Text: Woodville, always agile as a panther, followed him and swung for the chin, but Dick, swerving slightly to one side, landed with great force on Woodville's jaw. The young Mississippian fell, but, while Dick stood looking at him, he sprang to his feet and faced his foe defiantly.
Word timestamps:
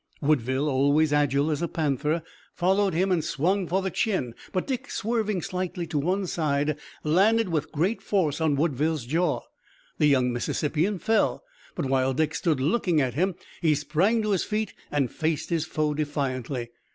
Woodville, 0.19 0.67
always 0.67 1.13
agile 1.13 1.51
as 1.51 1.61
a 1.61 1.67
panther, 1.67 2.23
followed 2.55 2.95
him 2.95 3.11
and 3.11 3.23
swung 3.23 3.67
for 3.67 3.83
the 3.83 3.91
chin, 3.91 4.33
but 4.51 4.65
Dick, 4.65 4.89
swerving 4.89 5.43
slightly 5.43 5.85
to 5.85 5.99
one 5.99 6.25
side, 6.25 6.79
landed 7.03 7.49
with 7.49 7.71
great 7.71 8.01
force 8.01 8.41
on 8.41 8.55
Woodville's 8.55 9.05
jaw. 9.05 9.41
The 9.99 10.07
young 10.07 10.33
Mississippian 10.33 10.97
fell, 10.97 11.43
but, 11.75 11.85
while 11.85 12.15
Dick 12.15 12.33
stood 12.33 12.59
looking 12.59 12.99
at 12.99 13.13
him, 13.13 13.35
he 13.61 13.75
sprang 13.75 14.23
to 14.23 14.31
his 14.31 14.43
feet 14.43 14.73
and 14.89 15.11
faced 15.11 15.51
his 15.51 15.67
foe 15.67 15.93
defiantly. 15.93 16.71